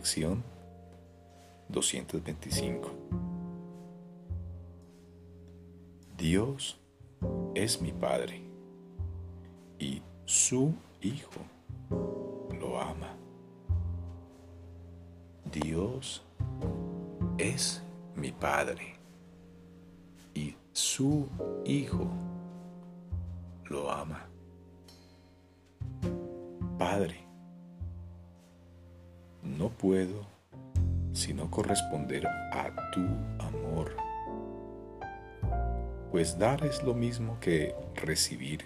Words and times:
Lección 0.00 0.42
225. 1.68 2.90
Dios 6.16 6.80
es 7.54 7.82
mi 7.82 7.92
Padre 7.92 8.40
y 9.78 10.00
su 10.24 10.72
Hijo 11.02 11.42
lo 12.58 12.80
ama. 12.80 13.14
Dios 15.52 16.22
es 17.36 17.82
mi 18.16 18.32
Padre 18.32 18.94
y 20.32 20.56
su 20.72 21.28
Hijo 21.66 22.08
lo 23.66 23.90
ama. 23.90 24.26
Padre, 26.78 27.29
no 29.42 29.68
puedo 29.68 30.26
sino 31.12 31.50
corresponder 31.50 32.26
a 32.26 32.90
tu 32.92 33.00
amor, 33.38 33.96
pues 36.10 36.38
dar 36.38 36.64
es 36.64 36.82
lo 36.82 36.94
mismo 36.94 37.38
que 37.40 37.74
recibir, 37.96 38.64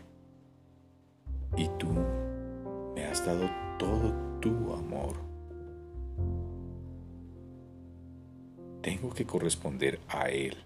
y 1.57 1.69
tú 1.79 1.89
me 2.95 3.05
has 3.07 3.25
dado 3.25 3.49
todo 3.79 4.13
tu 4.41 4.73
amor. 4.75 5.15
Tengo 8.83 9.11
que 9.11 9.25
corresponder 9.25 9.99
a 10.09 10.29
Él, 10.29 10.57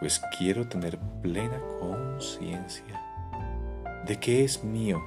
pues 0.00 0.20
quiero 0.38 0.68
tener 0.68 0.98
plena 1.22 1.60
conciencia 1.78 3.00
de 4.06 4.18
que 4.18 4.44
es 4.44 4.62
mío, 4.62 5.00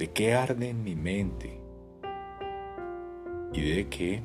de 0.00 0.12
que 0.12 0.32
arde 0.32 0.70
en 0.70 0.82
mi 0.82 0.94
mente 0.94 1.60
y 3.52 3.60
de 3.60 3.86
que 3.90 4.22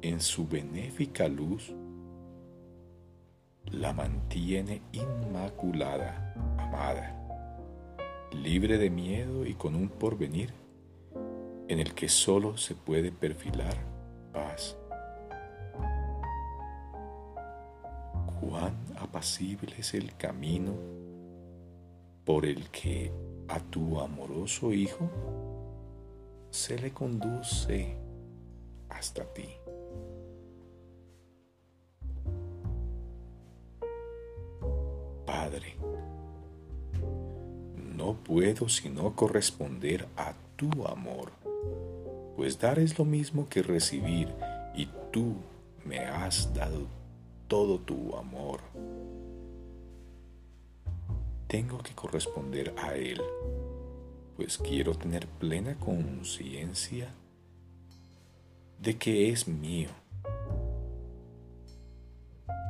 en 0.00 0.20
su 0.20 0.46
benéfica 0.46 1.26
luz 1.26 1.74
la 3.64 3.92
mantiene 3.92 4.82
inmaculada, 4.92 6.34
amada, 6.56 7.18
libre 8.30 8.78
de 8.78 8.90
miedo 8.90 9.44
y 9.44 9.54
con 9.54 9.74
un 9.74 9.88
porvenir 9.88 10.54
en 11.66 11.80
el 11.80 11.94
que 11.94 12.08
solo 12.08 12.56
se 12.56 12.76
puede 12.76 13.10
perfilar 13.10 13.76
paz. 14.32 14.76
Cuán 18.40 18.76
apacible 19.00 19.74
es 19.78 19.94
el 19.94 20.14
camino 20.14 20.74
por 22.24 22.46
el 22.46 22.70
que 22.70 23.10
a 23.52 23.60
tu 23.60 24.00
amoroso 24.00 24.72
Hijo 24.72 25.10
se 26.50 26.78
le 26.78 26.90
conduce 26.90 27.94
hasta 28.88 29.24
ti. 29.24 29.46
Padre, 35.26 35.76
no 37.94 38.14
puedo 38.14 38.70
sino 38.70 39.14
corresponder 39.14 40.08
a 40.16 40.32
tu 40.56 40.70
amor, 40.86 41.32
pues 42.36 42.58
dar 42.58 42.78
es 42.78 42.98
lo 42.98 43.04
mismo 43.04 43.48
que 43.50 43.62
recibir 43.62 44.34
y 44.74 44.88
tú 45.10 45.34
me 45.84 45.98
has 45.98 46.54
dado 46.54 46.86
todo 47.48 47.78
tu 47.78 48.16
amor. 48.16 48.60
Tengo 51.52 51.76
que 51.76 51.94
corresponder 51.94 52.74
a 52.78 52.94
él 52.94 53.20
pues 54.38 54.56
quiero 54.56 54.94
tener 54.94 55.26
plena 55.26 55.78
conciencia 55.78 57.12
de 58.80 58.96
que 58.96 59.28
es 59.28 59.46
mío, 59.46 59.90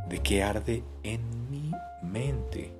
de 0.08 0.18
que 0.18 0.42
arde 0.42 0.82
en 1.04 1.22
mi 1.48 1.70
mente 2.02 2.72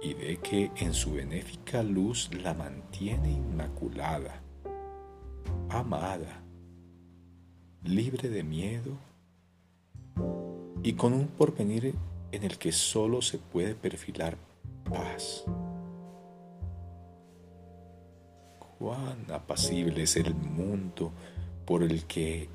y 0.00 0.14
de 0.14 0.36
que 0.36 0.70
en 0.76 0.94
su 0.94 1.14
benéfica 1.14 1.82
luz 1.82 2.30
la 2.32 2.54
mantiene 2.54 3.32
inmaculada, 3.32 4.40
amada, 5.70 6.40
libre 7.82 8.28
de 8.28 8.44
miedo 8.44 8.92
y 10.84 10.92
con 10.92 11.12
un 11.12 11.26
porvenir 11.26 11.96
en 12.32 12.42
el 12.42 12.58
que 12.58 12.72
solo 12.72 13.22
se 13.22 13.38
puede 13.38 13.74
perfilar 13.74 14.36
paz. 14.88 15.44
Cuán 18.78 19.30
apacible 19.30 20.02
es 20.02 20.16
el 20.16 20.34
mundo 20.34 21.12
por 21.64 21.82
el 21.82 22.04
que 22.04 22.48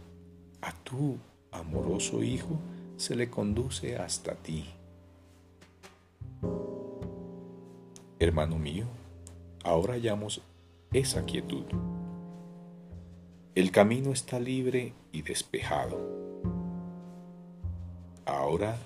a 0.61 0.71
tu 0.83 1.17
amoroso 1.51 2.23
Hijo 2.23 2.59
se 2.97 3.15
le 3.15 3.29
conduce 3.29 3.97
hasta 3.97 4.35
ti. 4.35 4.65
Hermano 8.19 8.57
mío, 8.57 8.85
ahora 9.63 9.93
hallamos 9.95 10.41
esa 10.93 11.25
quietud. 11.25 11.65
El 13.55 13.71
camino 13.71 14.11
está 14.11 14.39
libre 14.39 14.93
y 15.11 15.21
despejado. 15.23 15.99
Ahora 18.25 18.77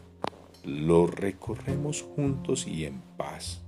lo 0.67 1.07
recorremos 1.07 2.01
juntos 2.01 2.67
y 2.67 2.83
en 2.83 3.01
paz. 3.15 3.61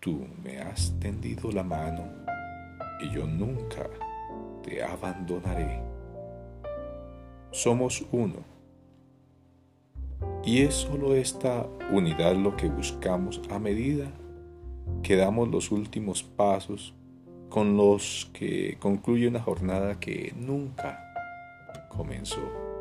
Tú 0.00 0.26
me 0.42 0.58
has 0.60 0.98
tendido 0.98 1.52
la 1.52 1.62
mano 1.62 2.04
y 3.02 3.10
yo 3.10 3.26
nunca 3.26 3.86
te 4.62 4.82
abandonaré. 4.82 5.82
Somos 7.50 8.04
uno. 8.12 8.36
Y 10.42 10.62
es 10.62 10.74
solo 10.74 11.14
esta 11.14 11.66
unidad 11.92 12.34
lo 12.36 12.56
que 12.56 12.68
buscamos 12.68 13.42
a 13.50 13.58
medida 13.58 14.10
que 15.02 15.16
damos 15.16 15.48
los 15.48 15.70
últimos 15.70 16.22
pasos 16.22 16.94
con 17.50 17.76
los 17.76 18.30
que 18.32 18.78
concluye 18.80 19.28
una 19.28 19.40
jornada 19.40 20.00
que 20.00 20.32
nunca 20.34 21.12
comenzó. 21.90 22.73